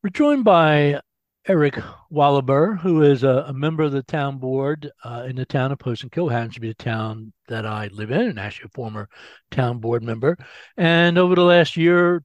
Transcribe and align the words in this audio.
We're 0.00 0.10
joined 0.10 0.44
by 0.44 1.00
Eric 1.48 1.74
Wallaber, 2.08 2.78
who 2.78 3.02
is 3.02 3.24
a, 3.24 3.46
a 3.48 3.52
member 3.52 3.82
of 3.82 3.90
the 3.90 4.04
town 4.04 4.38
board 4.38 4.88
uh, 5.02 5.26
in 5.28 5.34
the 5.34 5.44
town 5.44 5.72
of 5.72 5.78
Poestenkill, 5.80 6.30
happens 6.30 6.54
to 6.54 6.60
be 6.60 6.68
the 6.68 6.74
town 6.74 7.32
that 7.48 7.66
I 7.66 7.88
live 7.88 8.12
in, 8.12 8.20
and 8.20 8.38
actually 8.38 8.66
a 8.66 8.76
former 8.76 9.08
town 9.50 9.80
board 9.80 10.04
member. 10.04 10.38
And 10.76 11.18
over 11.18 11.34
the 11.34 11.42
last 11.42 11.76
year, 11.76 12.22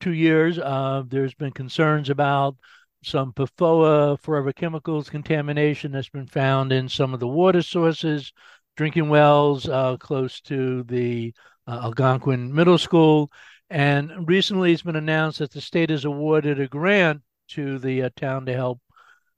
two 0.00 0.14
years, 0.14 0.58
uh, 0.58 1.02
there's 1.06 1.34
been 1.34 1.50
concerns 1.50 2.08
about 2.08 2.56
some 3.04 3.34
PFOA, 3.34 4.18
forever 4.18 4.54
chemicals 4.54 5.10
contamination 5.10 5.92
that's 5.92 6.08
been 6.08 6.26
found 6.26 6.72
in 6.72 6.88
some 6.88 7.12
of 7.12 7.20
the 7.20 7.28
water 7.28 7.60
sources, 7.60 8.32
drinking 8.74 9.10
wells 9.10 9.68
uh, 9.68 9.98
close 9.98 10.40
to 10.40 10.82
the 10.84 11.34
uh, 11.66 11.80
Algonquin 11.82 12.54
Middle 12.54 12.78
School. 12.78 13.30
And 13.72 14.28
recently 14.28 14.70
it's 14.70 14.82
been 14.82 14.96
announced 14.96 15.38
that 15.38 15.50
the 15.50 15.62
state 15.62 15.88
has 15.88 16.04
awarded 16.04 16.60
a 16.60 16.68
grant 16.68 17.22
to 17.48 17.78
the 17.78 18.02
uh, 18.02 18.10
town 18.14 18.44
to 18.44 18.52
help 18.52 18.80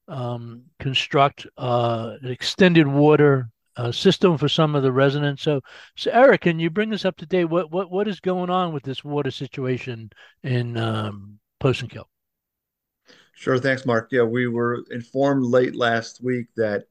um, 0.09 0.65
construct 0.81 1.47
uh, 1.57 2.17
an 2.21 2.33
extended 2.33 2.89
water 2.89 3.49
uh, 3.77 3.93
system 3.93 4.37
for 4.37 4.49
some 4.49 4.75
of 4.75 4.83
the 4.83 4.91
residents. 4.91 5.45
So, 5.45 5.61
so 5.95 6.11
Eric, 6.11 6.41
can 6.41 6.59
you 6.59 6.69
bring 6.69 6.93
us 6.93 7.05
up 7.05 7.17
to 7.19 7.27
date? 7.27 7.45
What 7.45 7.71
what 7.71 7.93
what 7.93 8.09
is 8.09 8.19
going 8.19 8.51
on 8.51 8.73
with 8.73 8.83
this 8.83 9.05
water 9.05 9.31
situation 9.31 10.11
in 10.43 10.77
um, 10.79 11.39
Poestenkill? 11.63 12.07
Sure, 13.35 13.59
thanks, 13.59 13.87
Mark. 13.87 14.09
Yeah, 14.11 14.23
we 14.23 14.49
were 14.49 14.85
informed 14.91 15.45
late 15.45 15.77
last 15.77 16.21
week 16.21 16.47
that 16.57 16.87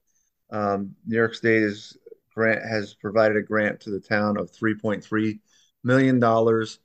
um, 0.49 0.95
New 1.05 1.17
York 1.17 1.35
State 1.35 1.63
is 1.63 1.97
grant 2.33 2.63
has 2.63 2.93
provided 2.93 3.35
a 3.35 3.41
grant 3.41 3.81
to 3.81 3.89
the 3.89 3.99
town 3.99 4.37
of 4.37 4.49
3.3 4.49 5.39
million 5.83 6.21
dollars 6.21 6.79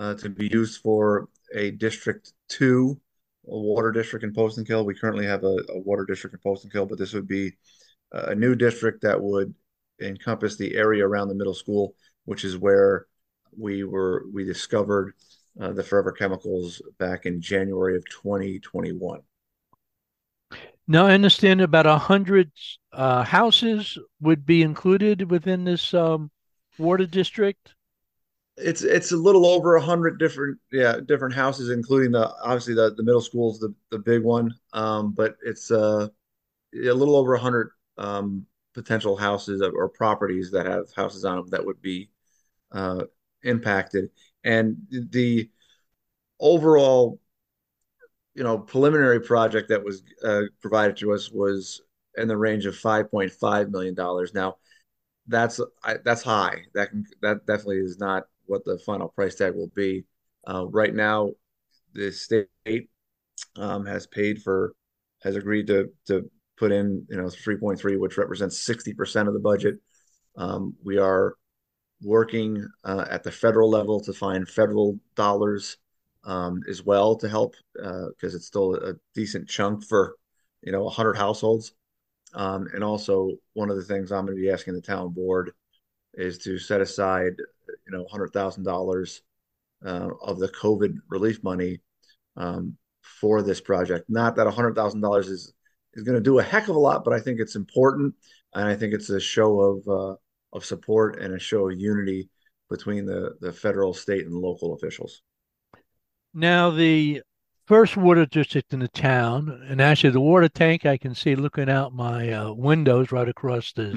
uh, 0.00 0.14
to 0.14 0.28
be 0.28 0.48
used 0.48 0.80
for 0.80 1.28
a 1.54 1.70
District 1.72 2.32
Two, 2.48 3.00
a 3.46 3.56
water 3.56 3.92
district 3.92 4.24
in 4.24 4.32
Poestenkill. 4.32 4.84
We 4.84 4.94
currently 4.94 5.26
have 5.26 5.44
a, 5.44 5.56
a 5.68 5.78
water 5.78 6.04
district 6.04 6.34
in 6.34 6.40
Poestenkill, 6.40 6.88
but 6.88 6.98
this 6.98 7.12
would 7.12 7.28
be 7.28 7.52
a 8.12 8.34
new 8.34 8.56
district 8.56 9.02
that 9.02 9.20
would 9.20 9.54
encompass 10.00 10.56
the 10.56 10.74
area 10.74 11.06
around 11.06 11.28
the 11.28 11.34
middle 11.34 11.54
school, 11.54 11.94
which 12.24 12.44
is 12.44 12.56
where 12.56 13.06
we 13.56 13.84
were 13.84 14.24
we 14.32 14.44
discovered 14.44 15.14
uh, 15.60 15.72
the 15.72 15.82
forever 15.82 16.12
chemicals 16.12 16.80
back 16.98 17.26
in 17.26 17.40
January 17.40 17.96
of 17.96 18.04
2021. 18.08 19.20
Now, 20.88 21.06
I 21.06 21.14
understand 21.14 21.60
about 21.60 21.86
a 21.86 21.98
hundred 21.98 22.50
uh, 22.92 23.22
houses 23.22 23.96
would 24.20 24.44
be 24.44 24.62
included 24.62 25.30
within 25.30 25.64
this 25.64 25.94
um, 25.94 26.30
water 26.78 27.06
district. 27.06 27.74
It's 28.62 28.82
it's 28.82 29.12
a 29.12 29.16
little 29.16 29.46
over 29.46 29.76
a 29.76 29.80
hundred 29.82 30.18
different 30.18 30.58
yeah 30.72 30.96
different 31.06 31.34
houses, 31.34 31.70
including 31.70 32.12
the 32.12 32.30
obviously 32.42 32.74
the, 32.74 32.94
the 32.94 33.02
middle 33.02 33.20
school 33.20 33.52
is 33.52 33.58
the, 33.58 33.74
the 33.90 33.98
big 33.98 34.22
one, 34.22 34.54
um, 34.72 35.12
but 35.12 35.36
it's 35.44 35.70
uh, 35.70 36.08
a 36.74 36.92
little 36.92 37.16
over 37.16 37.34
a 37.34 37.40
hundred 37.40 37.70
um, 37.98 38.46
potential 38.74 39.16
houses 39.16 39.62
or 39.62 39.88
properties 39.88 40.50
that 40.52 40.66
have 40.66 40.92
houses 40.94 41.24
on 41.24 41.36
them 41.36 41.48
that 41.50 41.64
would 41.64 41.80
be 41.82 42.10
uh, 42.72 43.04
impacted. 43.42 44.10
And 44.44 44.76
the 44.90 45.50
overall, 46.38 47.20
you 48.34 48.44
know, 48.44 48.58
preliminary 48.58 49.20
project 49.20 49.68
that 49.68 49.84
was 49.84 50.02
uh, 50.24 50.42
provided 50.60 50.96
to 50.98 51.12
us 51.12 51.30
was 51.30 51.82
in 52.16 52.28
the 52.28 52.36
range 52.36 52.66
of 52.66 52.76
five 52.76 53.10
point 53.10 53.32
five 53.32 53.70
million 53.70 53.94
dollars. 53.94 54.34
Now, 54.34 54.56
that's 55.26 55.60
I, 55.82 55.96
that's 56.04 56.22
high. 56.22 56.62
That 56.74 56.90
can, 56.90 57.04
that 57.22 57.46
definitely 57.46 57.78
is 57.78 57.98
not 57.98 58.24
what 58.50 58.64
the 58.64 58.78
final 58.78 59.08
price 59.08 59.36
tag 59.36 59.54
will 59.54 59.70
be. 59.74 60.04
Uh, 60.46 60.66
right 60.68 60.94
now, 60.94 61.30
the 61.94 62.10
state 62.10 62.48
um, 63.56 63.86
has 63.86 64.06
paid 64.06 64.42
for 64.42 64.74
has 65.22 65.36
agreed 65.36 65.66
to 65.68 65.90
to 66.06 66.30
put 66.58 66.72
in 66.72 67.06
you 67.08 67.16
know 67.16 67.30
3.3, 67.30 67.98
which 67.98 68.18
represents 68.18 68.60
60 68.60 68.94
percent 68.94 69.28
of 69.28 69.34
the 69.34 69.40
budget. 69.40 69.76
Um, 70.36 70.74
we 70.84 70.98
are 70.98 71.34
working 72.02 72.66
uh, 72.84 73.04
at 73.10 73.22
the 73.22 73.32
federal 73.32 73.70
level 73.70 74.00
to 74.00 74.12
find 74.12 74.48
federal 74.48 74.98
dollars 75.16 75.76
um, 76.24 76.62
as 76.68 76.84
well 76.84 77.16
to 77.16 77.28
help 77.28 77.54
because 77.74 78.34
uh, 78.34 78.36
it's 78.36 78.46
still 78.46 78.74
a 78.74 78.94
decent 79.14 79.48
chunk 79.48 79.84
for 79.84 80.16
you 80.62 80.72
know 80.72 80.84
100 80.84 81.16
households. 81.16 81.72
Um, 82.32 82.68
and 82.74 82.84
also, 82.84 83.32
one 83.54 83.70
of 83.70 83.76
the 83.76 83.84
things 83.84 84.12
I'm 84.12 84.24
going 84.24 84.36
to 84.36 84.42
be 84.42 84.50
asking 84.50 84.74
the 84.74 84.80
town 84.80 85.10
board 85.10 85.50
is 86.14 86.38
to 86.38 86.58
set 86.58 86.80
aside 86.80 87.34
you 87.86 87.92
know 87.92 88.06
$100,000 88.12 89.20
uh, 89.84 90.08
of 90.22 90.38
the 90.38 90.48
COVID 90.48 90.96
relief 91.08 91.42
money 91.42 91.80
um, 92.36 92.76
for 93.02 93.42
this 93.42 93.60
project. 93.60 94.06
Not 94.08 94.36
that 94.36 94.46
$100,000 94.46 95.20
is 95.28 95.52
is 95.94 96.04
going 96.04 96.16
to 96.16 96.22
do 96.22 96.38
a 96.38 96.42
heck 96.42 96.68
of 96.68 96.76
a 96.76 96.78
lot, 96.78 97.04
but 97.04 97.12
I 97.12 97.18
think 97.18 97.40
it's 97.40 97.56
important, 97.56 98.14
and 98.54 98.68
I 98.68 98.76
think 98.76 98.94
it's 98.94 99.10
a 99.10 99.18
show 99.18 99.60
of 99.60 99.88
uh, 99.88 100.16
of 100.52 100.64
support 100.64 101.20
and 101.20 101.34
a 101.34 101.38
show 101.38 101.68
of 101.68 101.80
unity 101.80 102.28
between 102.68 103.06
the 103.06 103.34
the 103.40 103.52
federal, 103.52 103.92
state, 103.92 104.26
and 104.26 104.34
local 104.34 104.74
officials. 104.74 105.22
Now, 106.32 106.70
the 106.70 107.22
first 107.70 107.96
water 107.96 108.26
district 108.26 108.72
in 108.72 108.80
the 108.80 108.88
town, 108.88 109.64
and 109.68 109.80
actually 109.80 110.10
the 110.10 110.20
water 110.20 110.48
tank 110.48 110.84
I 110.84 110.96
can 110.96 111.14
see 111.14 111.36
looking 111.36 111.70
out 111.70 111.94
my 111.94 112.32
uh, 112.32 112.52
windows 112.52 113.12
right 113.12 113.28
across 113.28 113.72
the 113.72 113.96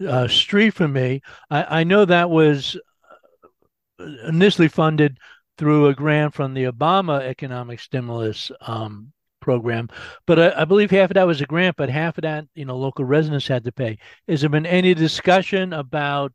uh, 0.08 0.26
street 0.26 0.70
from 0.70 0.94
me. 0.94 1.22
I, 1.48 1.82
I 1.82 1.84
know 1.84 2.04
that 2.06 2.28
was 2.28 2.76
uh, 4.00 4.04
initially 4.26 4.66
funded 4.66 5.18
through 5.56 5.86
a 5.86 5.94
grant 5.94 6.34
from 6.34 6.54
the 6.54 6.64
Obama 6.64 7.20
economic 7.20 7.78
stimulus 7.78 8.50
um, 8.62 9.12
program. 9.40 9.90
But 10.26 10.40
I, 10.40 10.62
I, 10.62 10.64
believe 10.64 10.90
half 10.90 11.10
of 11.10 11.14
that 11.14 11.28
was 11.28 11.40
a 11.40 11.46
grant, 11.46 11.76
but 11.76 11.90
half 11.90 12.18
of 12.18 12.22
that, 12.22 12.46
you 12.56 12.64
know, 12.64 12.76
local 12.76 13.04
residents 13.04 13.46
had 13.46 13.62
to 13.62 13.70
pay. 13.70 13.96
Has 14.26 14.40
there 14.40 14.50
been 14.50 14.66
any 14.66 14.92
discussion 14.92 15.72
about, 15.72 16.32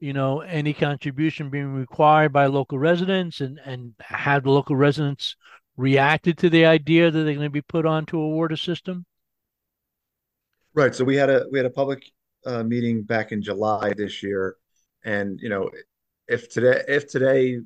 you 0.00 0.12
know, 0.12 0.40
any 0.40 0.72
contribution 0.72 1.50
being 1.50 1.72
required 1.72 2.32
by 2.32 2.46
local 2.46 2.80
residents 2.80 3.40
and, 3.40 3.60
and 3.64 3.94
have 4.00 4.42
the 4.42 4.50
local 4.50 4.74
residents 4.74 5.36
reacted 5.76 6.38
to 6.38 6.50
the 6.50 6.66
idea 6.66 7.10
that 7.10 7.18
they're 7.24 7.34
going 7.34 7.46
to 7.46 7.50
be 7.50 7.62
put 7.62 7.86
onto 7.86 8.18
a 8.18 8.28
water 8.28 8.56
system? 8.56 9.04
Right. 10.74 10.94
So 10.94 11.04
we 11.04 11.16
had 11.16 11.30
a 11.30 11.46
we 11.50 11.58
had 11.58 11.66
a 11.66 11.70
public 11.70 12.04
uh, 12.44 12.62
meeting 12.62 13.02
back 13.02 13.32
in 13.32 13.42
July 13.42 13.92
this 13.96 14.22
year, 14.22 14.56
and 15.04 15.38
you 15.40 15.48
know, 15.48 15.70
if 16.28 16.50
today 16.50 16.82
if 16.86 17.08
today, 17.08 17.60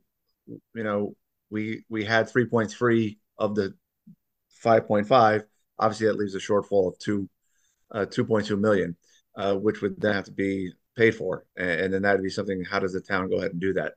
you 0.47 0.61
know, 0.75 1.15
we 1.51 1.85
we 1.89 2.05
had 2.05 2.29
3.3 2.29 3.19
of 3.39 3.55
the 3.55 3.75
5.5, 4.63 5.45
obviously 5.79 6.07
that 6.07 6.17
leaves 6.17 6.35
a 6.35 6.39
shortfall 6.39 6.89
of 6.89 6.99
two, 6.99 7.29
uh, 7.91 8.07
2.2 8.07 8.59
million, 8.59 8.97
uh, 9.37 9.55
which 9.55 9.81
would 9.81 10.01
then 10.01 10.15
have 10.15 10.27
to 10.27 10.33
be 10.33 10.73
paid 10.97 11.15
for. 11.15 11.47
And, 11.57 11.71
and, 11.71 11.95
then 11.95 12.03
that'd 12.03 12.23
be 12.23 12.31
something, 12.31 12.63
how 12.65 12.79
does 12.79 12.93
the 12.93 13.01
town 13.01 13.31
go 13.31 13.37
ahead 13.37 13.53
and 13.53 13.61
do 13.61 13.73
that? 13.75 13.95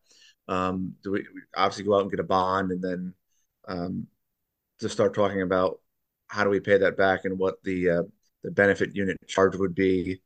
Um, 0.47 0.95
do 1.03 1.12
we, 1.12 1.19
we, 1.19 1.41
obviously 1.56 1.84
go 1.84 1.95
out 1.95 2.01
and 2.03 2.12
get 2.12 2.19
a 2.19 2.24
bond 2.24 2.72
and 2.72 2.81
then 2.81 3.13
um, 3.68 4.07
to 4.79 4.90
start 4.90 5.13
talking 5.13 5.41
about 5.41 5.79
how 6.28 6.44
do 6.44 6.50
we 6.50 6.59
pay 6.59 6.78
that 6.78 6.97
back 6.97 7.25
and 7.25 7.38
what 7.38 7.62
the, 7.63 7.90
uh, 7.90 8.03
the 8.44 8.51
benefit 8.51 8.96
unit 8.96 9.18
charge 9.28 9.56
would 9.56 9.75
be. 9.75 10.22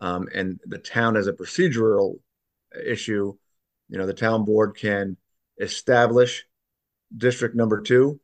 Um, 0.00 0.28
and 0.34 0.58
the 0.66 0.78
town 0.78 1.16
as 1.16 1.28
a 1.28 1.32
procedural 1.32 2.16
issue, 2.84 3.34
you 3.88 3.98
know, 3.98 4.06
the 4.06 4.14
town 4.14 4.44
board 4.44 4.76
can 4.76 5.16
establish 5.60 6.44
district 7.16 7.54
number 7.54 7.80
two 7.80 8.20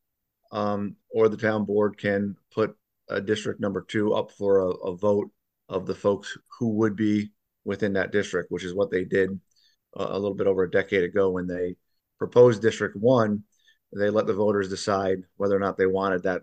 um, 0.53 0.97
or 1.11 1.29
the 1.29 1.37
town 1.37 1.65
board 1.65 1.99
can 1.99 2.37
put 2.53 2.77
a 3.09 3.21
district 3.21 3.61
number 3.61 3.83
two 3.83 4.15
up 4.15 4.31
for 4.33 4.61
a, 4.61 4.69
a, 4.69 4.97
vote 4.97 5.31
of 5.69 5.87
the 5.87 5.95
folks 5.95 6.37
who 6.59 6.71
would 6.71 6.97
be 6.97 7.31
within 7.65 7.93
that 7.95 8.13
district, 8.13 8.51
which 8.51 8.65
is 8.65 8.75
what 8.75 8.91
they 8.91 9.05
did 9.05 9.31
a, 9.97 10.03
a 10.03 10.19
little 10.19 10.35
bit 10.35 10.47
over 10.47 10.63
a 10.63 10.71
decade 10.71 11.05
ago 11.05 11.31
when 11.31 11.47
they 11.47 11.77
proposed 12.19 12.63
District 12.63 12.97
One. 12.97 13.45
They 13.97 14.11
let 14.11 14.27
the 14.27 14.35
voters 14.35 14.69
decide 14.69 15.23
whether 15.37 15.57
or 15.57 15.61
not 15.61 15.77
they 15.77 15.87
wanted 15.87 16.25
that 16.25 16.43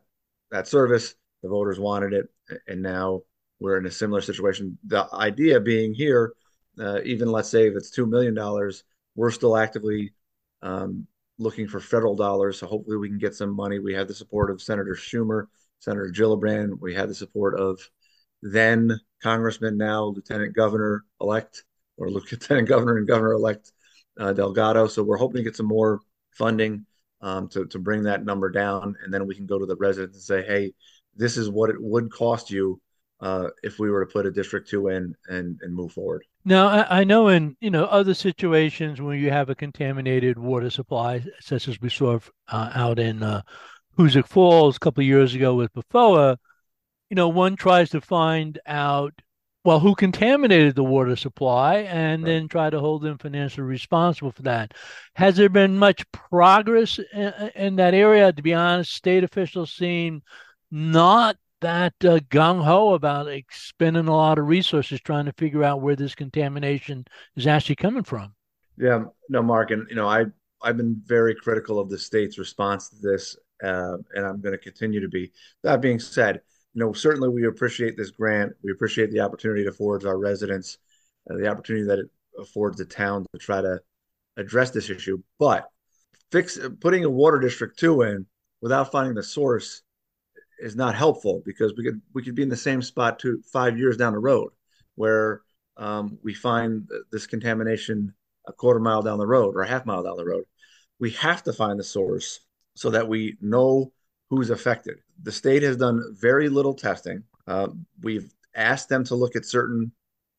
that 0.51 0.67
service. 0.67 1.15
The 1.44 1.50
voters 1.50 1.80
wanted 1.80 2.13
it, 2.13 2.27
and 2.68 2.81
now 2.81 3.21
we're 3.59 3.77
in 3.77 3.86
a 3.86 3.92
similar 3.92 4.21
situation. 4.21 4.77
The 4.88 5.07
idea 5.13 5.59
being 5.59 5.94
here, 5.94 6.33
uh, 6.80 7.01
even 7.03 7.31
let's 7.31 7.50
say 7.50 7.68
if 7.68 7.75
it's 7.75 7.92
two 7.92 8.06
million 8.07 8.33
dollars, 8.33 8.83
we're 9.15 9.31
still 9.31 9.57
actively 9.57 10.13
um, 10.62 11.07
looking 11.38 11.68
for 11.68 11.80
federal 11.80 12.15
dollars. 12.15 12.59
So 12.59 12.68
hopefully 12.68 12.97
we 12.97 13.09
can 13.09 13.19
get 13.19 13.36
some 13.36 13.56
money. 13.56 13.80
We 13.80 13.94
have 13.94 14.07
the 14.07 14.15
support 14.15 14.50
of 14.50 14.62
Senator 14.62 14.95
Schumer, 14.95 15.45
Senator 15.80 16.12
Gillibrand. 16.15 16.80
We 16.80 16.94
had 16.94 17.09
the 17.09 17.15
support 17.15 17.59
of 17.59 17.80
then 18.42 19.00
Congressman, 19.21 19.77
now 19.77 20.06
Lieutenant 20.06 20.56
Governor 20.56 21.03
elect, 21.21 21.63
or 21.97 22.09
Lieutenant 22.09 22.68
Governor 22.68 22.97
and 22.97 23.07
Governor 23.07 23.33
elect 23.33 23.71
uh, 24.19 24.33
Delgado. 24.33 24.88
So 24.88 25.03
we're 25.03 25.18
hoping 25.18 25.38
to 25.38 25.44
get 25.44 25.56
some 25.56 25.68
more 25.68 26.00
funding 26.31 26.86
um, 27.21 27.47
to, 27.50 27.65
to 27.67 27.79
bring 27.79 28.03
that 28.03 28.25
number 28.25 28.50
down. 28.50 28.95
And 29.03 29.13
then 29.13 29.27
we 29.27 29.35
can 29.35 29.45
go 29.45 29.59
to 29.59 29.65
the 29.65 29.75
residents 29.75 30.15
and 30.15 30.23
say, 30.23 30.45
hey, 30.45 30.73
this 31.15 31.38
is 31.38 31.50
what 31.50 31.69
it 31.69 31.77
would 31.79 32.12
cost 32.12 32.51
you 32.51 32.79
uh, 33.21 33.47
if 33.63 33.79
we 33.79 33.89
were 33.89 34.06
to 34.06 34.12
put 34.12 34.25
a 34.25 34.31
District 34.31 34.69
2 34.69 34.89
in 34.89 35.15
and, 35.27 35.59
and 35.62 35.73
move 35.73 35.91
forward. 35.91 36.23
Now, 36.44 36.67
I, 36.67 37.00
I, 37.00 37.03
know 37.06 37.29
in 37.29 37.57
you 37.59 37.71
know 37.71 37.85
other 37.85 38.13
situations 38.13 39.01
when 39.01 39.19
you 39.19 39.31
have 39.31 39.50
a 39.50 39.56
contaminated 39.56 40.38
water 40.38 40.69
supply, 40.69 41.23
such 41.39 41.67
as 41.67 41.81
we 41.81 41.89
saw 41.89 42.19
uh, 42.50 42.71
out 42.75 43.00
in 43.00 43.23
uh, 43.23 43.41
Hoosick 43.97 44.27
Falls 44.27 44.75
a 44.75 44.79
couple 44.79 45.01
of 45.01 45.07
years 45.07 45.33
ago 45.33 45.56
with 45.56 45.73
PFOA, 45.73 46.38
you 47.09 47.15
know, 47.15 47.29
one 47.29 47.56
tries 47.56 47.89
to 47.91 48.01
find 48.01 48.59
out 48.68 49.13
well, 49.65 49.79
who 49.79 49.95
contaminated 49.95 50.75
the 50.75 50.83
water 50.83 51.15
supply 51.15 51.77
and 51.77 52.23
right. 52.23 52.29
then 52.29 52.47
try 52.47 52.69
to 52.69 52.79
hold 52.79 53.01
them 53.01 53.17
financially 53.17 53.65
responsible 53.65 54.31
for 54.31 54.44
that. 54.44 54.75
Has 55.15 55.35
there 55.35 55.50
been 55.50 55.77
much 55.77 56.09
progress 56.12 57.00
in, 57.12 57.33
in 57.56 57.75
that 57.77 57.95
area? 57.95 58.31
To 58.31 58.41
be 58.44 58.53
honest, 58.53 58.94
state 58.94 59.23
officials 59.23 59.73
seem 59.73 60.21
not 60.69 61.38
that 61.62 61.94
uh, 62.03 62.19
gung 62.29 62.63
ho 62.63 62.94
about 62.94 63.27
spending 63.50 64.07
a 64.07 64.15
lot 64.15 64.38
of 64.38 64.47
resources 64.47 65.01
trying 65.01 65.25
to 65.25 65.33
figure 65.33 65.63
out 65.63 65.81
where 65.81 65.95
this 65.95 66.13
contamination 66.13 67.06
is 67.35 67.47
actually 67.47 67.77
coming 67.77 68.03
from. 68.03 68.35
Yeah, 68.77 69.06
no, 69.29 69.41
Mark, 69.41 69.71
and 69.71 69.88
you 69.89 69.95
know, 69.95 70.07
I 70.07 70.25
I've 70.61 70.77
been 70.77 71.01
very 71.06 71.33
critical 71.33 71.79
of 71.79 71.89
the 71.89 71.97
state's 71.97 72.38
response 72.38 72.89
to 72.89 72.95
this, 73.01 73.35
uh, 73.63 73.97
and 74.13 74.25
I'm 74.25 74.41
going 74.41 74.51
to 74.51 74.59
continue 74.59 75.01
to 75.01 75.07
be. 75.07 75.31
That 75.63 75.81
being 75.81 76.00
said, 76.00 76.41
you 76.75 76.83
know, 76.83 76.92
certainly 76.92 77.30
we 77.30 77.48
appreciate 77.48 77.95
this 77.95 78.12
grant. 78.12 78.54
We 78.62 78.72
appreciate 78.72 79.10
the 79.12 79.22
opportunity 79.22 79.62
it 79.62 79.68
affords 79.68 80.06
our 80.06 80.18
residents, 80.18 80.77
uh, 81.30 81.38
the 81.38 81.48
opportunity 81.48 81.86
that 81.86 82.00
it 82.00 82.07
affords 82.38 82.77
the 82.77 82.86
town 82.86 83.25
to 83.33 83.39
try 83.39 83.62
to 83.62 83.80
address 84.36 84.72
this 84.72 84.89
issue. 84.89 85.24
But 85.39 85.69
fix 86.31 86.60
putting 86.81 87.06
a 87.06 87.10
water 87.10 87.39
district 87.39 87.80
two 87.80 88.01
in 88.01 88.25
without 88.62 88.92
finding 88.92 89.16
the 89.16 89.24
source 89.24 89.83
is 90.60 90.75
not 90.75 90.95
helpful 90.95 91.42
because 91.45 91.74
we 91.77 91.83
could 91.86 92.01
we 92.13 92.24
could 92.24 92.36
be 92.36 92.44
in 92.44 92.50
the 92.50 92.57
same 92.57 92.81
spot 92.81 93.19
two 93.19 93.42
five 93.54 93.78
years 93.78 93.95
down 93.95 94.12
the 94.12 94.19
road 94.19 94.51
where 94.95 95.42
um, 95.78 96.18
we 96.24 96.33
find 96.33 96.89
this 97.12 97.25
contamination 97.25 98.13
a 98.48 98.54
quarter 98.54 98.80
mile 98.81 99.01
down 99.01 99.18
the 99.18 99.28
road 99.28 99.56
or 99.56 99.62
a 99.62 99.68
half 99.68 99.86
mile 99.86 100.04
down 100.04 100.18
the 100.18 100.25
road. 100.25 100.44
We 101.00 101.12
have 101.12 101.44
to 101.44 101.54
find 101.54 101.80
the 101.80 101.83
source 101.86 102.42
so 102.75 102.89
that 102.89 103.07
we 103.07 103.38
know 103.39 103.94
who's 104.30 104.50
affected. 104.50 104.98
The 105.23 105.31
state 105.31 105.63
has 105.63 105.77
done 105.77 106.01
very 106.19 106.50
little 106.50 106.73
testing. 106.73 107.23
Uh, 107.47 107.67
we've 108.01 108.31
asked 108.56 108.89
them 108.89 109.03
to 109.06 109.15
look 109.15 109.35
at 109.35 109.45
certain 109.45 109.91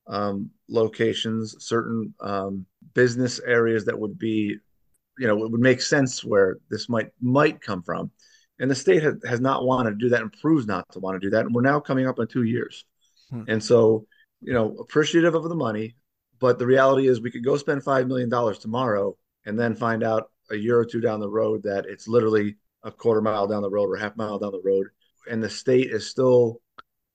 um, 0.06 0.50
locations, 0.68 1.56
certain 1.60 2.14
um, 2.20 2.66
business 2.94 3.40
areas 3.40 3.84
that 3.84 3.98
would 3.98 4.18
be, 4.18 4.56
you 5.18 5.26
know, 5.26 5.44
it 5.44 5.50
would 5.50 5.60
make 5.60 5.80
sense 5.80 6.24
where 6.24 6.58
this 6.70 6.88
might 6.88 7.10
might 7.20 7.60
come 7.60 7.82
from. 7.82 8.10
And 8.58 8.70
the 8.70 8.74
state 8.74 9.02
has, 9.02 9.16
has 9.28 9.40
not 9.40 9.64
wanted 9.64 9.90
to 9.90 9.96
do 9.96 10.08
that 10.10 10.22
and 10.22 10.32
proves 10.40 10.66
not 10.66 10.90
to 10.92 11.00
want 11.00 11.20
to 11.20 11.26
do 11.26 11.30
that. 11.30 11.44
And 11.44 11.54
we're 11.54 11.62
now 11.62 11.80
coming 11.80 12.06
up 12.06 12.18
on 12.18 12.26
two 12.26 12.44
years. 12.44 12.84
Hmm. 13.30 13.42
And 13.48 13.62
so, 13.62 14.06
you 14.40 14.52
know, 14.52 14.76
appreciative 14.78 15.34
of 15.34 15.44
the 15.44 15.54
money, 15.54 15.96
but 16.38 16.58
the 16.58 16.66
reality 16.66 17.08
is 17.08 17.20
we 17.20 17.30
could 17.30 17.44
go 17.44 17.56
spend 17.56 17.82
$5 17.82 18.06
million 18.06 18.30
tomorrow 18.54 19.16
and 19.44 19.58
then 19.58 19.74
find 19.74 20.02
out 20.02 20.30
a 20.50 20.56
year 20.56 20.78
or 20.78 20.84
two 20.84 21.00
down 21.00 21.20
the 21.20 21.28
road 21.28 21.62
that 21.64 21.86
it's 21.86 22.08
literally 22.08 22.56
a 22.86 22.92
quarter 22.92 23.20
mile 23.20 23.46
down 23.46 23.62
the 23.62 23.70
road 23.70 23.90
or 23.90 23.96
half 23.96 24.16
mile 24.16 24.38
down 24.38 24.52
the 24.52 24.62
road, 24.64 24.86
and 25.28 25.42
the 25.42 25.50
state 25.50 25.90
is 25.90 26.08
still, 26.08 26.60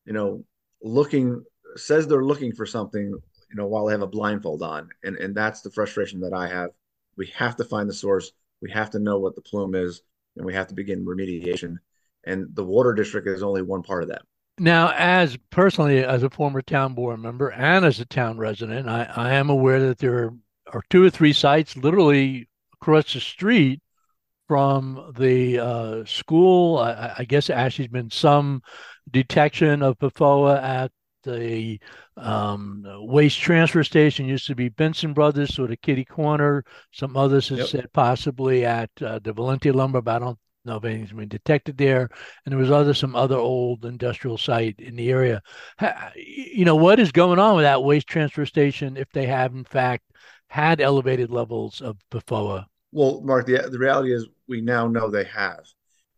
you 0.05 0.13
know, 0.13 0.43
looking 0.83 1.43
says 1.77 2.05
they're 2.05 2.25
looking 2.25 2.51
for 2.51 2.65
something, 2.65 3.05
you 3.05 3.55
know, 3.55 3.65
while 3.67 3.85
they 3.85 3.93
have 3.93 4.01
a 4.01 4.07
blindfold 4.07 4.61
on, 4.61 4.89
and 5.03 5.15
and 5.15 5.33
that's 5.33 5.61
the 5.61 5.71
frustration 5.71 6.19
that 6.19 6.33
I 6.33 6.47
have. 6.47 6.71
We 7.17 7.27
have 7.35 7.55
to 7.57 7.63
find 7.63 7.89
the 7.89 7.93
source. 7.93 8.31
We 8.61 8.69
have 8.71 8.89
to 8.91 8.99
know 8.99 9.19
what 9.19 9.35
the 9.35 9.41
plume 9.41 9.75
is, 9.75 10.01
and 10.35 10.45
we 10.45 10.53
have 10.53 10.67
to 10.67 10.75
begin 10.75 11.05
remediation. 11.05 11.77
And 12.25 12.47
the 12.53 12.63
water 12.63 12.93
district 12.93 13.27
is 13.27 13.41
only 13.41 13.61
one 13.61 13.81
part 13.81 14.03
of 14.03 14.09
that. 14.09 14.21
Now, 14.59 14.93
as 14.95 15.37
personally 15.49 16.03
as 16.03 16.21
a 16.21 16.29
former 16.29 16.61
town 16.61 16.93
board 16.93 17.19
member 17.19 17.49
and 17.49 17.83
as 17.83 17.99
a 17.99 18.05
town 18.05 18.37
resident, 18.37 18.87
I, 18.87 19.11
I 19.15 19.33
am 19.33 19.49
aware 19.49 19.79
that 19.87 19.97
there 19.97 20.33
are 20.71 20.83
two 20.89 21.03
or 21.03 21.09
three 21.09 21.33
sites 21.33 21.75
literally 21.75 22.47
across 22.73 23.13
the 23.13 23.19
street 23.19 23.81
from 24.51 25.13
the 25.17 25.57
uh, 25.59 26.03
school. 26.03 26.77
I, 26.77 27.13
I, 27.19 27.23
guess 27.23 27.49
actually 27.49 27.85
has 27.85 27.91
been 27.93 28.11
some 28.11 28.61
detection 29.09 29.81
of 29.81 29.97
PFOA 29.97 30.61
at 30.61 30.91
the 31.23 31.79
um, 32.17 32.83
waste 32.85 33.39
transfer 33.39 33.81
station. 33.81 34.25
Used 34.25 34.47
to 34.47 34.55
be 34.55 34.67
Benson 34.67 35.13
Brothers, 35.13 35.55
sort 35.55 35.71
of 35.71 35.79
kitty 35.79 36.03
corner. 36.03 36.65
Some 36.91 37.15
others 37.15 37.47
have 37.47 37.59
yep. 37.59 37.67
said 37.69 37.93
possibly 37.93 38.65
at 38.65 38.89
uh, 39.01 39.19
the 39.19 39.31
Valenti 39.31 39.71
Lumber, 39.71 40.01
but 40.01 40.17
I 40.17 40.19
don't 40.19 40.39
know 40.65 40.75
if 40.75 40.83
anything's 40.83 41.13
been 41.13 41.29
detected 41.29 41.77
there. 41.77 42.09
And 42.45 42.51
there 42.51 42.59
was 42.59 42.71
other 42.71 42.93
some 42.93 43.15
other 43.15 43.37
old 43.37 43.85
industrial 43.85 44.37
site 44.37 44.75
in 44.79 44.97
the 44.97 45.11
area. 45.11 45.41
You 46.17 46.65
know 46.65 46.75
what 46.75 46.99
is 46.99 47.13
going 47.13 47.39
on 47.39 47.55
with 47.55 47.63
that 47.63 47.83
waste 47.83 48.07
transfer 48.07 48.45
station 48.45 48.97
if 48.97 49.09
they 49.13 49.27
have 49.27 49.53
in 49.53 49.63
fact 49.63 50.03
had 50.49 50.81
elevated 50.81 51.31
levels 51.31 51.79
of 51.79 51.95
PFOA? 52.11 52.65
Well, 52.91 53.21
Mark, 53.21 53.45
the 53.45 53.69
the 53.69 53.79
reality 53.79 54.13
is 54.13 54.27
we 54.47 54.61
now 54.61 54.87
know 54.87 55.09
they 55.09 55.23
have, 55.25 55.65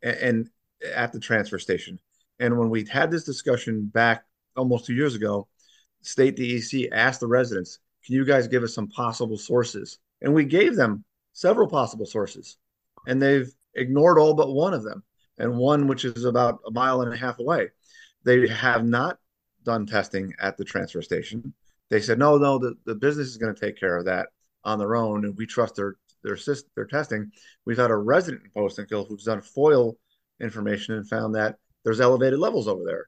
and, 0.01 0.15
and 0.17 0.49
at 0.93 1.13
the 1.13 1.19
transfer 1.19 1.59
station. 1.59 1.99
And 2.39 2.57
when 2.57 2.69
we 2.69 2.85
had 2.85 3.11
this 3.11 3.23
discussion 3.23 3.85
back 3.85 4.25
almost 4.55 4.85
two 4.85 4.95
years 4.95 5.15
ago, 5.15 5.47
state 6.01 6.35
DEC 6.35 6.89
asked 6.91 7.19
the 7.19 7.27
residents, 7.27 7.79
"Can 8.05 8.15
you 8.15 8.25
guys 8.25 8.47
give 8.47 8.63
us 8.63 8.73
some 8.73 8.87
possible 8.87 9.37
sources?" 9.37 9.99
And 10.21 10.33
we 10.33 10.45
gave 10.45 10.75
them 10.75 11.03
several 11.33 11.67
possible 11.67 12.05
sources, 12.05 12.57
and 13.07 13.21
they've 13.21 13.53
ignored 13.75 14.17
all 14.17 14.33
but 14.33 14.53
one 14.53 14.73
of 14.73 14.83
them, 14.83 15.03
and 15.37 15.57
one 15.57 15.87
which 15.87 16.05
is 16.05 16.25
about 16.25 16.59
a 16.65 16.71
mile 16.71 17.01
and 17.01 17.13
a 17.13 17.17
half 17.17 17.39
away. 17.39 17.69
They 18.23 18.47
have 18.47 18.83
not 18.83 19.19
done 19.63 19.85
testing 19.85 20.33
at 20.39 20.57
the 20.57 20.65
transfer 20.65 21.01
station. 21.01 21.53
They 21.89 22.01
said, 22.01 22.17
"No, 22.17 22.37
no, 22.37 22.57
the, 22.57 22.75
the 22.85 22.95
business 22.95 23.27
is 23.27 23.37
going 23.37 23.53
to 23.53 23.61
take 23.61 23.77
care 23.77 23.97
of 23.97 24.05
that 24.05 24.29
on 24.63 24.79
their 24.79 24.95
own, 24.95 25.25
and 25.25 25.37
we 25.37 25.45
trust 25.45 25.75
their 25.75 25.97
their 26.23 26.37
their 26.75 26.85
testing, 26.85 27.31
we've 27.65 27.77
had 27.77 27.91
a 27.91 27.95
resident 27.95 28.43
in 28.43 28.51
Poestenkill 28.51 29.07
who's 29.07 29.23
done 29.23 29.41
FOIL 29.41 29.97
information 30.39 30.95
and 30.95 31.07
found 31.07 31.35
that 31.35 31.57
there's 31.83 32.01
elevated 32.01 32.39
levels 32.39 32.67
over 32.67 32.83
there. 32.85 33.07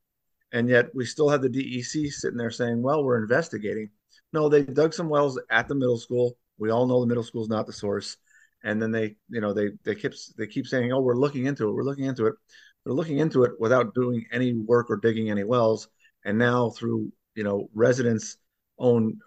And 0.52 0.70
yet 0.70 0.94
we 0.94 1.06
still 1.06 1.30
have 1.30 1.42
the 1.42 1.50
DEC 1.50 2.12
sitting 2.12 2.38
there 2.38 2.52
saying, 2.52 2.82
well, 2.82 3.04
we're 3.04 3.22
investigating. 3.22 3.90
No, 4.32 4.48
they 4.50 4.64
dug 4.64 4.94
some 4.94 5.10
wells 5.10 5.40
at 5.50 5.68
the 5.68 5.76
middle 5.76 5.98
school. 5.98 6.38
We 6.58 6.72
all 6.72 6.88
know 6.88 7.02
the 7.02 7.08
middle 7.08 7.24
school 7.24 7.44
is 7.44 7.50
not 7.50 7.68
the 7.68 7.74
source. 7.74 8.18
And 8.64 8.82
then 8.82 8.92
they, 8.92 9.16
you 9.30 9.42
know, 9.42 9.54
they 9.54 9.72
they 9.84 9.96
keep 9.96 10.14
they 10.38 10.48
keep 10.48 10.66
saying, 10.66 10.92
oh, 10.92 11.02
we're 11.02 11.16
looking 11.16 11.46
into 11.46 11.70
it. 11.70 11.74
We're 11.74 11.84
looking 11.84 12.06
into 12.06 12.26
it. 12.26 12.36
They're 12.84 12.94
looking 12.94 13.20
into 13.20 13.44
it 13.44 13.54
without 13.60 13.94
doing 13.94 14.26
any 14.32 14.54
work 14.54 14.90
or 14.90 14.98
digging 14.98 15.30
any 15.30 15.44
wells. 15.44 15.88
And 16.24 16.38
now 16.38 16.72
through 16.72 17.12
you 17.36 17.44
know 17.44 17.70
residents' 17.74 18.38
own 18.80 19.20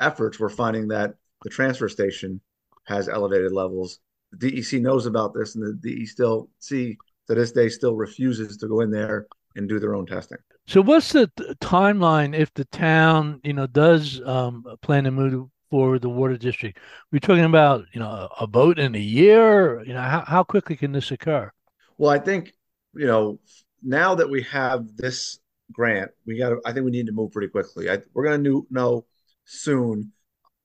efforts, 0.00 0.38
we're 0.38 0.50
finding 0.50 0.88
that 0.88 1.14
the 1.42 1.50
transfer 1.50 1.88
station 1.88 2.40
has 2.84 3.08
elevated 3.08 3.52
levels. 3.52 3.98
The 4.32 4.50
DEC 4.50 4.80
knows 4.80 5.06
about 5.06 5.34
this, 5.34 5.54
and 5.54 5.64
the 5.64 5.88
DEC 5.88 6.08
still 6.08 6.48
see 6.58 6.96
to 7.28 7.34
this 7.34 7.52
day 7.52 7.68
still 7.68 7.96
refuses 7.96 8.56
to 8.58 8.68
go 8.68 8.80
in 8.80 8.90
there 8.90 9.26
and 9.56 9.68
do 9.68 9.78
their 9.78 9.94
own 9.94 10.06
testing. 10.06 10.38
So, 10.66 10.80
what's 10.80 11.12
the 11.12 11.30
timeline 11.60 12.36
if 12.36 12.52
the 12.54 12.64
town, 12.66 13.40
you 13.42 13.52
know, 13.52 13.66
does 13.66 14.20
um, 14.24 14.64
plan 14.80 15.04
to 15.04 15.10
move 15.10 15.48
forward 15.70 16.02
the 16.02 16.08
water 16.08 16.36
district? 16.36 16.78
We're 17.10 17.18
talking 17.18 17.44
about, 17.44 17.84
you 17.92 18.00
know, 18.00 18.28
a 18.38 18.46
vote 18.46 18.78
in 18.78 18.94
a 18.94 18.98
year. 18.98 19.82
You 19.84 19.94
know, 19.94 20.02
how 20.02 20.24
how 20.26 20.44
quickly 20.44 20.76
can 20.76 20.92
this 20.92 21.10
occur? 21.10 21.50
Well, 21.98 22.10
I 22.10 22.18
think, 22.18 22.52
you 22.94 23.06
know, 23.06 23.40
now 23.82 24.14
that 24.14 24.30
we 24.30 24.42
have 24.44 24.96
this 24.96 25.40
grant, 25.72 26.10
we 26.26 26.38
got. 26.38 26.54
I 26.64 26.72
think 26.72 26.84
we 26.84 26.90
need 26.92 27.06
to 27.06 27.12
move 27.12 27.32
pretty 27.32 27.48
quickly. 27.48 27.90
I, 27.90 27.98
we're 28.14 28.24
going 28.24 28.44
to 28.44 28.66
know 28.70 29.04
soon 29.44 30.12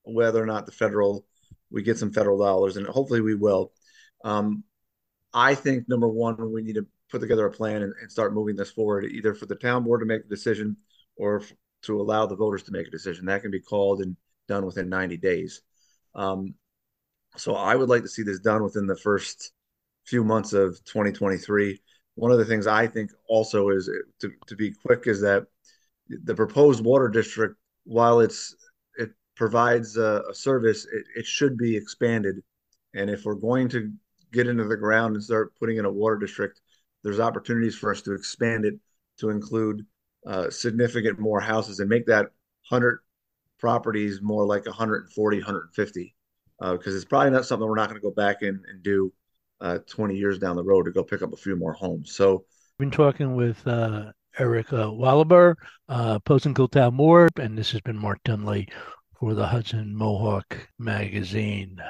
whether 0.04 0.42
or 0.42 0.46
not 0.46 0.66
the 0.66 0.72
federal 0.72 1.26
we 1.72 1.84
get 1.84 1.98
some 1.98 2.12
federal 2.12 2.38
dollars, 2.38 2.78
and 2.78 2.88
hopefully 2.88 3.22
we 3.22 3.36
will. 3.36 3.72
Um, 4.24 4.64
I 5.34 5.56
think 5.56 5.88
number 5.88 6.08
one, 6.08 6.52
we 6.52 6.64
need 6.64 6.76
to 6.76 6.88
put 7.10 7.22
together 7.22 7.46
a 7.46 7.52
plan 7.52 7.84
and, 7.84 7.94
and, 8.02 8.12
start 8.12 8.34
moving 8.34 8.56
this 8.56 8.72
forward, 8.72 9.06
either 9.06 9.34
for 9.34 9.46
the 9.46 9.56
town 9.56 9.84
board 9.84 10.02
to 10.02 10.06
make 10.06 10.26
a 10.26 10.30
decision 10.30 10.76
or 11.16 11.42
f- 11.42 11.54
to 11.84 12.02
allow 12.02 12.26
the 12.26 12.36
voters 12.36 12.64
to 12.64 12.72
make 12.72 12.88
a 12.88 12.92
decision. 12.92 13.26
That 13.26 13.42
can 13.42 13.52
be 13.52 13.62
called 13.62 14.02
and 14.02 14.18
done 14.48 14.66
within 14.66 14.90
90 14.90 15.18
days. 15.18 15.62
Um, 16.16 16.56
so 17.36 17.56
I 17.56 17.76
would 17.76 17.90
like 17.90 18.02
to 18.04 18.10
see 18.10 18.24
this 18.24 18.40
done 18.40 18.64
within 18.64 18.88
the 18.88 18.98
first 18.98 19.52
few 20.06 20.24
months 20.24 20.54
of 20.54 20.84
2023. 20.86 21.80
One 22.16 22.32
of 22.32 22.40
the 22.40 22.46
things 22.46 22.66
I 22.66 22.88
think 22.88 23.12
also 23.28 23.70
is 23.70 23.90
to, 24.22 24.32
to 24.48 24.56
be 24.56 24.72
quick 24.72 25.04
is 25.06 25.22
that 25.22 25.46
the 26.10 26.36
proposed 26.36 26.84
water 26.84 27.10
district, 27.10 27.56
while 27.84 28.22
it's 28.22 28.56
provides 29.38 29.98
a, 29.98 30.24
a 30.30 30.34
service, 30.34 30.86
it, 30.86 31.06
it, 31.16 31.26
should 31.26 31.58
be 31.58 31.78
expanded. 31.78 32.38
And 32.94 33.10
if 33.10 33.24
we're 33.24 33.36
going 33.36 33.70
to 33.70 33.92
get 34.34 34.48
into 34.48 34.66
the 34.66 34.76
ground 34.76 35.16
and 35.16 35.24
start 35.24 35.54
putting 35.60 35.78
in 35.78 35.86
a 35.86 35.92
water 35.92 36.18
district, 36.18 36.60
there's 37.04 37.20
opportunities 37.20 37.76
for 37.76 37.92
us 37.92 38.02
to 38.02 38.14
expand 38.14 38.66
it 38.66 38.76
to 39.20 39.30
include 39.30 39.86
uh, 40.26 40.50
significant 40.50 41.20
more 41.20 41.40
houses 41.40 41.80
and 41.80 41.90
make 41.90 42.08
that 42.08 42.26
100 42.70 43.00
properties 43.60 44.20
more 44.22 44.46
like 44.46 44.66
140, 44.66 45.38
150. 45.38 46.16
Because 46.60 46.94
uh, 46.94 46.96
it's 46.96 47.06
probably 47.06 47.30
not 47.30 47.46
something 47.46 47.68
we're 47.68 47.76
not 47.76 47.90
going 47.90 48.02
to 48.02 48.06
go 48.06 48.12
back 48.12 48.42
in 48.42 48.60
and 48.68 48.82
do 48.82 49.14
uh, 49.62 49.78
20 49.88 50.16
years 50.16 50.40
down 50.40 50.56
the 50.56 50.64
road 50.64 50.84
to 50.84 50.92
go 50.92 51.04
pick 51.04 51.22
up 51.22 51.32
a 51.32 51.38
few 51.38 51.56
more 51.56 51.74
homes. 51.74 52.14
So, 52.14 52.46
we've 52.80 52.90
been 52.90 52.92
talking 52.92 53.36
with 53.36 53.66
Eric 54.40 54.72
uh, 54.74 54.88
Wallaber, 54.88 55.56
uh, 55.90 56.20
Poestenkill 56.20 56.70
Town 56.70 56.96
Board, 56.96 57.32
and 57.40 57.58
this 57.58 57.72
has 57.72 57.82
been 57.82 57.98
Mark 57.98 58.20
Dunlea 58.24 58.70
for 59.20 59.34
the 59.34 59.48
Hudson 59.48 59.96
Mohawk 59.96 60.70
magazine. 60.78 61.82